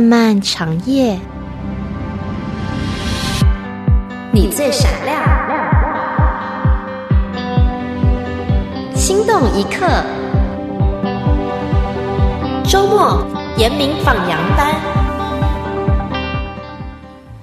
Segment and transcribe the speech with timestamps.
[0.00, 1.18] 漫漫长夜，
[4.32, 5.22] 你最闪亮，
[8.94, 9.86] 心动一刻。
[12.64, 13.22] 周末
[13.58, 14.74] 严明放羊班，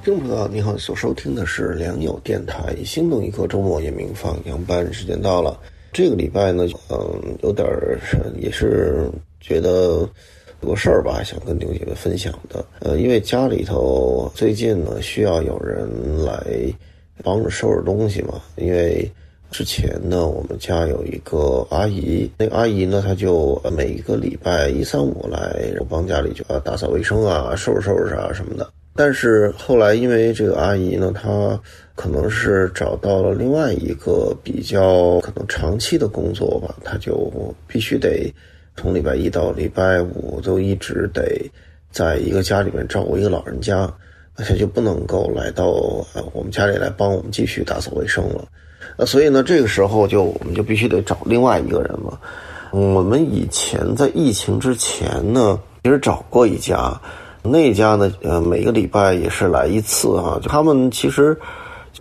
[0.04, 5.56] 听众朋友你好，所收听的是良友电台《心动一刻》周末严明放羊班，时间到了。
[5.94, 8.00] 这个礼拜呢，嗯，有点儿
[8.40, 9.08] 也是
[9.40, 10.10] 觉得。
[10.62, 12.66] 有个事儿吧，想跟刘姐妹分享的。
[12.80, 15.88] 呃，因为家里头最近呢需要有人
[16.26, 16.44] 来
[17.24, 18.42] 帮着收拾东西嘛。
[18.56, 19.10] 因为
[19.52, 28.68] 之前呢，我们家有一个阿姨，那个阿姨呢，她就每一个礼拜一三五来帮家里就要打扫卫生啊、收拾收拾啊什么的。
[28.96, 31.60] 但是后来因为这个阿姨呢，她
[31.94, 37.32] 可能是找到了另外一个比较可能长期的工作吧，她就
[37.68, 38.34] 必须得。
[38.78, 41.24] 从礼拜一到礼拜五都一直得
[41.92, 43.92] 在一个家里面照顾一个老人家，
[44.36, 45.66] 而且就不能够来到
[46.32, 48.48] 我们家里来帮我们继续打扫卫生了。
[48.96, 52.20] 那所以呢，这个时候就我们就必须得找另外一个人了。
[52.72, 57.02] 我们以前在疫情之前呢，其实找过一家，
[57.42, 60.40] 那家呢，呃，每个礼拜也是来一次啊。
[60.44, 61.36] 他们其实。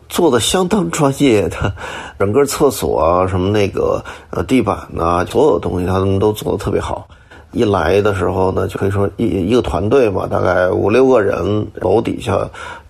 [0.08, 1.72] 做的相当专业的，
[2.18, 7.06] 整个厕所啊，什么那个呃地板呐，所有东西他们都做的特别好。
[7.52, 12.38] 一来的时候呢，就可以说一一个团队嘛，大概五六个人，楼底下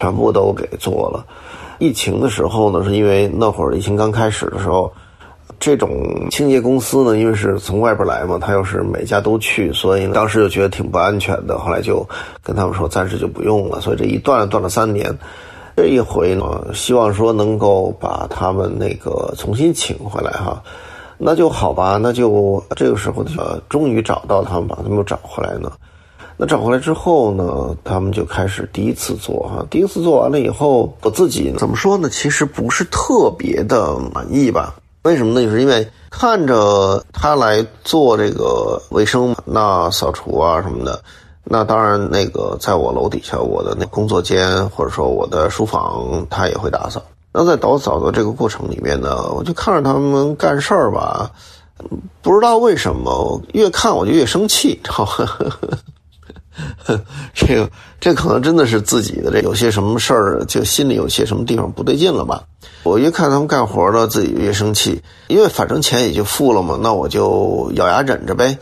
[0.01, 1.25] 全部都给做了。
[1.79, 4.93] 疫情的时候呢，是因为那会儿疫情刚开始的时候，
[5.61, 5.91] 这种
[6.31, 11.59] 清洁公司呢，因为是从外边来嘛，他又是每家都去，所以当时就觉得挺不安全的。
[11.59, 12.05] 后来就
[12.43, 13.81] 跟他们说，暂时就不用了。
[13.81, 15.17] 所以这一断断了三年。
[15.77, 20.62] 这一回呢，希望说能够把他们那个重新请回来哈，
[21.19, 23.34] 那就好吧，那就这个时候就，
[23.69, 25.70] 终于找到他们，把他们找回来呢。
[26.38, 32.09] 那找回来之后呢，他们就开始第一次做哈，第一次做完了以后，我自己怎么说呢？
[32.09, 34.75] 其实不是特别的满意吧？
[35.03, 35.44] 为什么呢？
[35.47, 40.98] 就是因为看着他来做这个卫生嘛，那扫除啊什么的。
[41.49, 47.01] 那当然，那个在我楼底下，我的那工作间或者说我的书房，他也会打扫。
[47.33, 51.31] 那在打扫的这个过程里面呢，我就看着他们干事儿吧，
[52.21, 55.47] 不知道为什么，越看我就越生气，知道吗？
[57.34, 57.71] 这个
[58.01, 62.43] 这可能真的是自己的这有些什么事儿，就心里有些什么地方不对劲了吧？
[62.83, 68.59] 我越看他们干活呢，自己越生气，因为反正钱也就付了嘛，那我就咬牙忍着呗。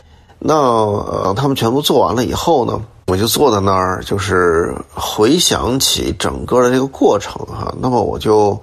[0.47, 7.73] 那呃，他们全部做完了以后呢，我就坐在那儿，就是回想起整个的这个过程哈。
[7.81, 8.61] 那么我就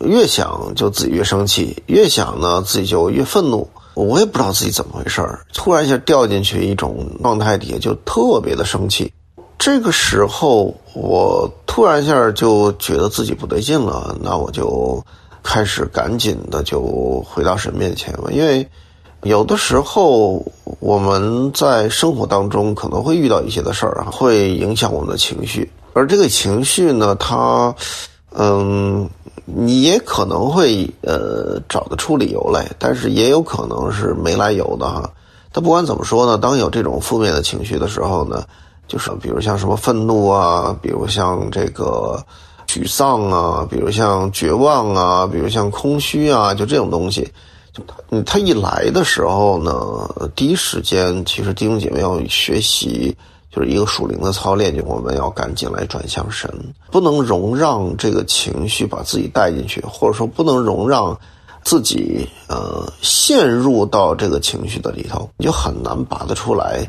[0.00, 3.68] 越想就自己越生气，越想呢自己就越愤怒。
[3.94, 5.22] 我也不知道自己怎么回事，
[5.52, 9.12] 突然一下掉进去一种状态底下，就特别的生气。
[9.56, 15.00] 这个时候我突然一下就觉得自己不对劲了，那我就
[15.44, 18.68] 开始赶紧的就回到神面前了，因为。
[19.22, 20.44] 有的时候，
[20.84, 25.66] 我们在生活当中可能会遇到一些的事儿，会影响我们的情绪。
[25.94, 27.74] 而这个情绪呢，它，
[28.36, 29.08] 嗯，
[29.46, 35.10] 你也可能会呃找得出理由来，但是也有可能是没来由的哈。
[35.50, 38.44] 但不管怎么说呢，当有这种负面的情绪的时候呢，
[38.86, 42.22] 就是比如像什么愤怒啊，比如像这个
[42.68, 47.26] 沮丧啊，比如像绝望啊，比如像空虚啊，就这种东西。
[48.10, 53.16] 嗯，他一来的时候呢，第一时间其实弟兄姐妹要学习，
[53.50, 56.48] 就是一个属灵的操练，就我们要赶紧来转向神，
[56.90, 61.18] 不能容让这个情绪把自己带进去，或者说不能容让
[61.64, 66.88] 自己呃陷入到这个情绪的里头，你就很难拔得出来。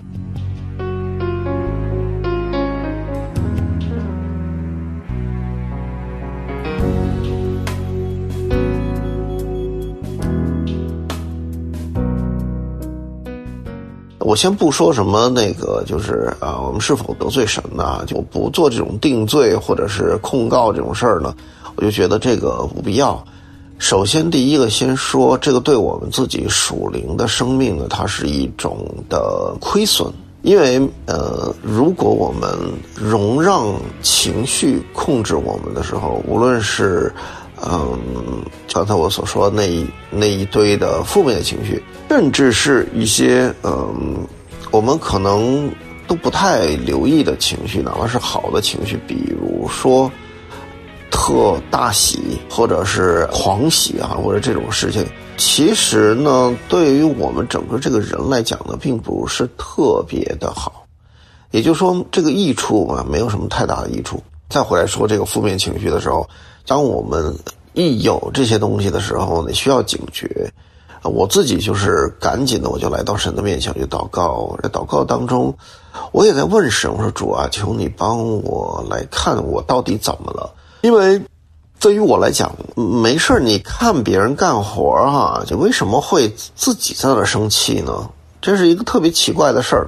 [14.35, 18.03] 先不说什么那个，就是啊，我们是否得罪神呢？
[18.05, 21.33] 就不做这种定罪或者是控告这种事儿呢？
[21.75, 23.23] 我就觉得这个不必要。
[23.77, 28.77] 首先，第一个先说这个对我们自己属灵的生命呢，它是一种
[29.09, 30.11] 的亏损。
[30.43, 32.47] 因为呃，如果我们
[32.93, 33.73] 容让
[34.03, 37.11] 情绪控制我们的时候，无论是
[37.63, 38.43] 嗯，
[38.73, 41.83] 刚才我所说那一那一堆的负面的情绪。
[42.07, 44.25] 甚至是一些嗯，
[44.71, 45.69] 我们可能
[46.07, 50.09] 都不太留意的情绪，哪怕是好的情绪，比如说
[51.11, 55.05] 特大喜或者是狂喜啊，或者这种事情，
[55.35, 60.85] 其实呢，对于我们整个这个人来讲呢，并不是特别的好。
[61.51, 64.21] 也就是说，这个益处嘛，没有什么太大的益处。
[64.49, 66.27] 再回来说这个负面情绪的时候，
[66.67, 67.35] 当我们
[67.73, 70.51] 一有这些东西的时候，你需要警觉。
[71.03, 74.57] 我自己就是赶紧的，我就来到神的面前去祷告。
[74.63, 75.55] 在祷告当中，
[76.11, 80.51] 我也在问神：“我说主啊，求你帮我来看我到底怎么了？
[80.81, 81.21] 因为
[81.79, 88.09] 对于我来讲，没事你看别人干活哈，就为什么会自己在那生气呢？
[88.41, 89.87] 这是一个特别奇怪的事儿。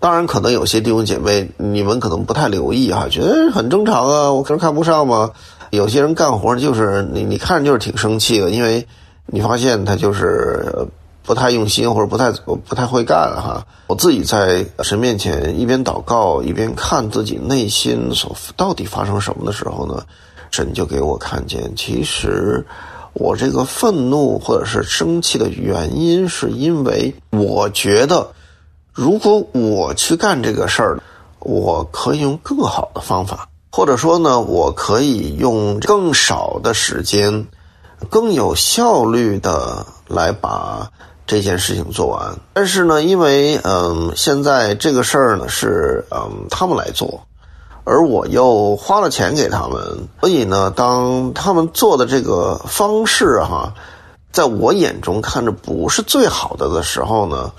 [0.00, 5.30] 当然，可能有些弟兄姐妹你们可能不太留意哈，觉得很正常啊，我可能看不上嘛。
[5.70, 8.86] 有些人干活就是你，你看着就是挺生气的，因为。
[9.26, 10.86] 你发现他就是
[11.22, 13.66] 不太用心，或者不太不太会干哈。
[13.86, 20.02] 我自己在神面前一边祷告一边看自己内心所到底发生什么的时候呢，
[20.50, 22.62] 神就给我看见，其实
[23.14, 28.28] 我这个愤怒或者是生气的原因，是因为我觉得，
[28.94, 31.02] 如果我去干这个事儿，
[31.40, 37.46] 我可以用更好的方法，或者说呢，我可以用更少的时间。
[38.10, 40.90] 更有效率的来把
[41.26, 47.22] 这件事情做完，但是呢，因为嗯，现在这个事儿呢是嗯他们来做，
[47.84, 53.72] 而我又花了钱给他们，所以呢，当他们做的这个方式哈，
[54.32, 57.50] 在我眼中看着不是最好的的时候呢，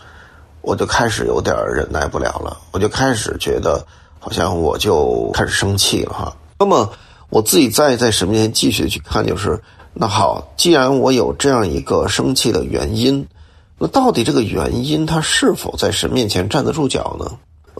[0.66, 3.86] 我就开始有点忍耐不了了，我就开始觉得
[4.20, 6.36] 好像我就开始生气了哈。
[6.60, 6.92] 那么
[7.30, 9.62] 我自己再在神面前继续去看，就是。
[9.98, 13.26] 那好，既然我有这样一个生气的原因，
[13.78, 17.32] 那到底这个原因它是否在神面前站得住脚呢？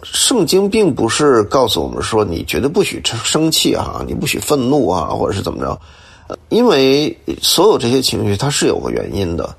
[0.02, 5.78] 圣经并不是告诉我们说你绝对不许生气啊，你不许愤怒啊，或者是怎么着？
[6.48, 9.54] 因为所有这些情绪它是有个原因的。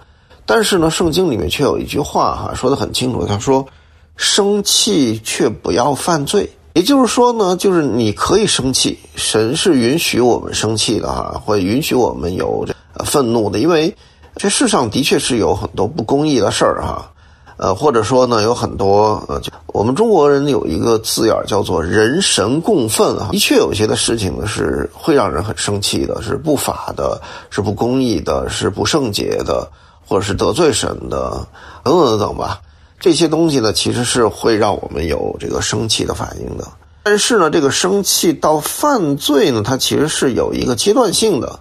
[0.48, 3.68] 但是呢，圣经里面却有一句话哈，说的很清楚，他说
[4.16, 12.66] ：“生气却不要犯罪。”也就是说呢，就是你可以生气，神是允许我们生气的哈，会允许我们有
[13.04, 13.94] 愤怒的，因为
[14.36, 17.12] 这世上的确是有很多不公义的事儿哈，
[17.58, 29.68] 呃，或者说呢，有很多呃，就我们中国人有一个字眼叫做人神共愤啊，的确有些的事情呢是会让人很生气的，是不法的，是不公义的，是不圣洁的，
[30.08, 31.48] 或者是得罪神的，
[31.84, 32.62] 等等等等吧。
[33.00, 36.68] 这些东西呢，其实是会让我们有这个生气的反应的。
[37.04, 41.60] 但是呢，这个生气到犯罪呢，它其实是有一个阶段性的。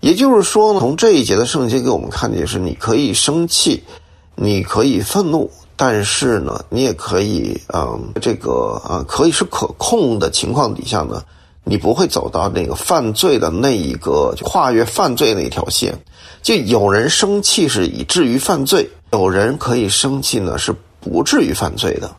[0.00, 3.84] 也就是说呢，从这一节的圣经给我们看见是：你可以生气，
[4.34, 11.22] 你可以愤怒，但是呢，你也可以，嗯，这个啊，可以是可控的情况底下呢，
[11.64, 15.98] 你不会走到那个犯罪的那一个跨越犯罪那条线。
[16.42, 18.90] 就有人生气是以至于犯罪。
[19.12, 22.10] 有人可以生气呢，是不至于犯罪的。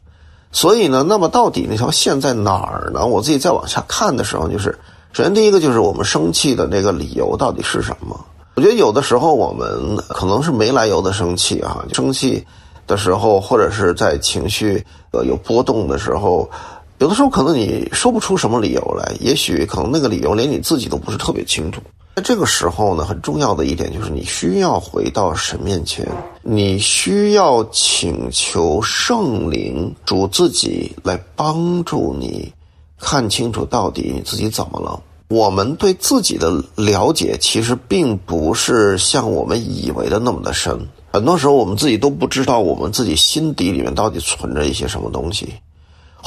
[0.52, 3.06] 所以呢，那么到底那条线在哪儿呢？
[3.06, 4.80] 我自己再往下看的时候，就是
[5.12, 8.18] 首先第一个就是我们生气的那个理由到底是什么？
[8.56, 12.42] 我觉得有的时候我们可能是没来由的生气啊，生气
[12.88, 14.82] 的时候或者是在情绪
[15.12, 16.50] 呃有波动的时候，
[17.00, 21.82] 有的时候可能你说不出什么理由来，也许可能那个理由连你自己都不是特别清楚。
[22.16, 26.08] 在这个时候呢，很重要的一点就是你需要回到神面前，
[26.42, 32.50] 你需要请求圣灵主自己来帮助你
[32.98, 34.98] 看清楚到底你自己怎么了。
[35.28, 40.80] 我们对自己的了解其实并不是像我们以为的那么的深，
[41.12, 45.54] 很多时候我们自己都不知道我们自己心底里面到底存着一些什么东西。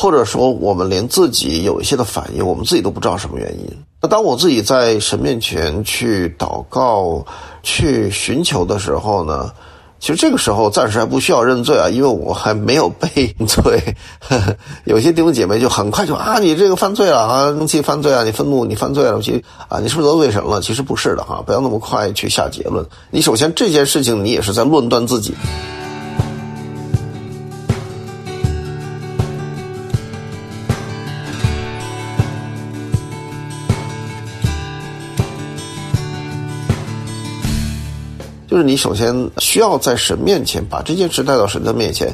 [0.00, 3.68] 或者说，我们连自己有一些的反应，我们自己都不知道什么原因。
[4.00, 7.26] 那当我自己在神面前去祷告、
[7.64, 9.50] 去寻求的时候呢？
[9.98, 13.82] 其实这个时候暂时还不需要认罪啊，因为我还没有被罪。
[14.86, 20.60] 有些弟兄姐妹就很快就啊，你这个犯罪了啊，生气犯罪啊，你愤怒你犯罪了，其实啊，你是不是得罪神了？
[20.60, 22.86] 其实不是的哈，不要那么快去下结论。
[23.10, 25.34] 你首先这件事情，你也是在论断自己。
[38.58, 42.12] 就是你首先需要在神面前把这件事带到神的面前，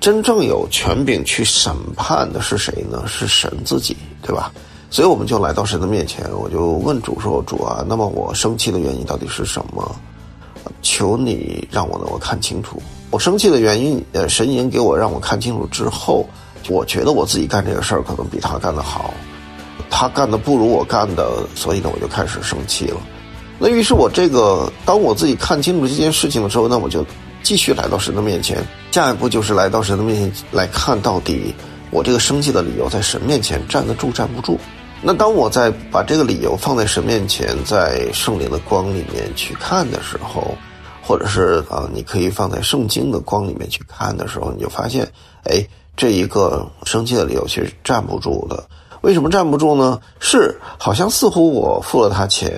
[0.00, 3.04] 真正有权柄去审判的是谁呢？
[3.06, 4.52] 是神自己，对吧？
[4.90, 9.94] 所以我们就来到神的面前，我就问主说：“主啊，那么我生气的原因到底是什么？
[10.82, 12.82] 求你让我能够看清楚。
[13.12, 16.26] 我生气的原因，呃，神已经给我让我看清楚之后，
[16.68, 19.14] 我觉得我自己干这个事儿可能比他干的好，
[19.88, 22.96] 他干的不如我干的，所以呢，我就开始生气了。”
[23.58, 27.04] 那于是我这个，当我自己看清楚这件事情的时候，那我就
[27.42, 28.58] 继续来到神的面前。
[28.90, 31.54] 下一步就是来到神的面前来看到底
[31.90, 34.58] 我这个生气的理由在神面前站得住站不住。
[35.02, 40.56] 那当我在把这个理由放在神面前，在圣灵的光里面去看的时候，
[41.02, 45.06] 或者是啊，你可以放在圣经的光里面去看的时候，你就发现，
[45.44, 48.64] 哎，这一个生气的理由其实站不住的。
[49.04, 50.00] 为什么站不住呢？
[50.18, 52.50] 是好像似乎我付了他钱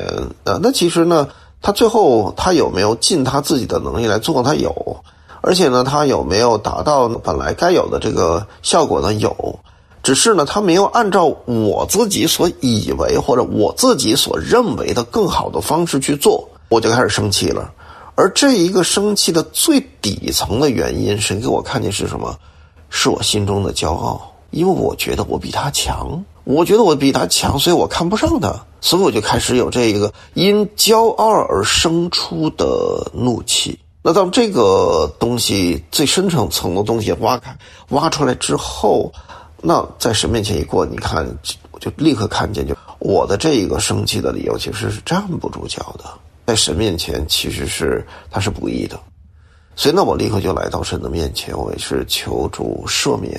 [0.44, 1.26] 啊，那其实呢，
[1.60, 4.44] 他最后他有没有尽他自己的能力来做？
[4.44, 4.96] 他有，
[5.40, 9.12] 而且呢，他有没有达到本来该有的这个效果呢？
[9.14, 9.58] 有。
[10.04, 17.72] 只是呢，他没有按照我自己所以为或者我自己所认为的更好的方式去做，我就开始生气了。
[18.14, 22.32] 而这一个生气的最底层的原因，神给我看见是什么？
[22.88, 33.80] 是我心中的骄傲，因为我觉得我比他强，我觉得我比他强，所以我看不上他，所以我就开始有这一个因骄傲而生出的怒气。
[34.00, 39.12] 那当这个东西最深层层的东西挖开、挖出来之后。
[39.62, 41.26] 那在神面前一过，你看，
[41.72, 46.04] 我就立刻看见，就我的这一个生气的理由，其实是站不住脚的。
[46.46, 49.00] 在神面前，其实是他是不义的，
[49.74, 53.32] 所以那我立刻就来到神的面前，我也是求主赦免，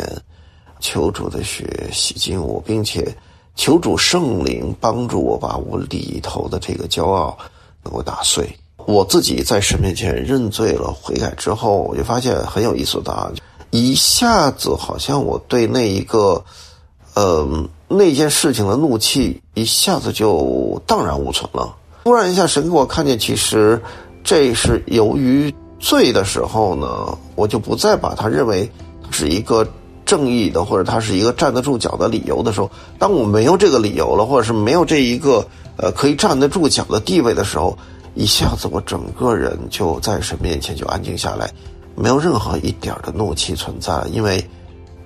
[0.80, 3.16] 求主的血洗净我，并且
[3.56, 7.38] 求主圣灵帮助我把我里头的这个骄傲
[7.84, 8.48] 能够打碎。
[8.86, 13.34] 我自己在神面前认罪了、悔改之后，我就发现很有意思的答案。
[13.72, 16.42] 一下子，好像我对那一个，
[17.16, 17.46] 呃，
[17.90, 21.76] 那件事情的怒气一下子就荡然无存了。
[22.06, 23.82] 突然一下，神给我看见，其实
[24.24, 28.72] 这是由于罪的时候呢，我就不再把它认为
[29.12, 29.68] 是一个
[30.08, 32.72] 正义的，或者它是一个站得住脚的理由的时候。
[32.98, 35.46] 当我没有这个理由了，或者是没有这一个
[35.78, 37.78] 呃可以站得住脚的地位的时候，
[38.16, 41.52] 一下子我整个人就在神面前就安静下来。
[41.96, 44.44] 没有任何一点的怒气存在，因为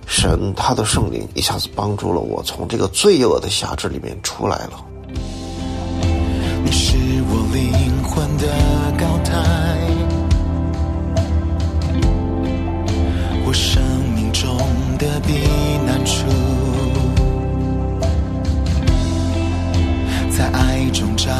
[0.05, 4.85] 神他的圣灵一下子帮助了我，从这个罪恶的辖制里面出来了。
[6.63, 6.95] 你是
[7.27, 8.45] 我灵魂的
[8.99, 9.33] 高台，
[13.45, 13.81] 我生
[14.13, 14.49] 命中
[15.01, 15.33] 的避
[15.83, 16.27] 难处，
[20.29, 21.31] 在爱中找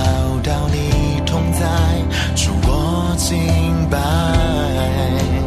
[0.44, 1.60] 到你同在，
[2.36, 3.38] 主我敬
[3.92, 5.41] 拜。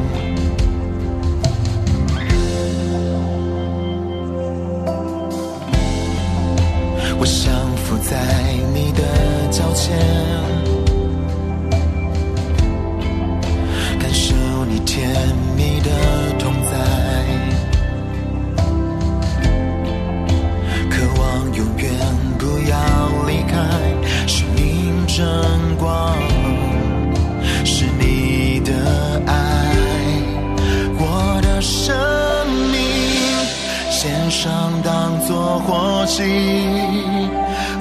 [34.83, 36.23] 当作火祭。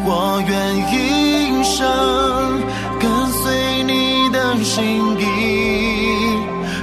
[0.06, 0.52] 我愿
[0.92, 1.80] 一生
[3.00, 4.82] 跟随你的心
[5.20, 5.22] 意，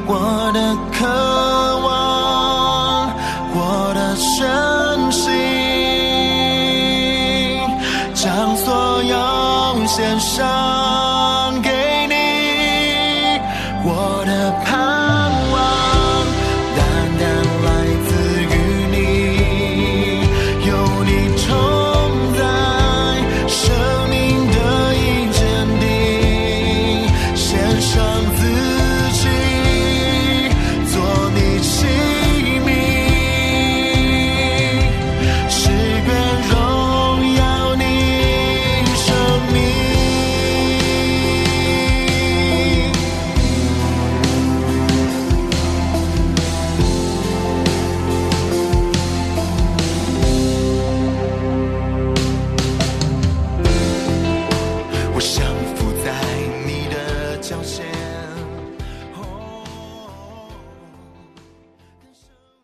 [0.07, 0.59] 我的
[0.93, 1.07] 渴
[1.87, 3.11] 望，
[3.55, 3.59] 我
[3.95, 3.99] 的
[4.39, 4.41] 真
[5.13, 5.29] 心，
[8.15, 9.15] 将所有
[9.87, 10.47] 献上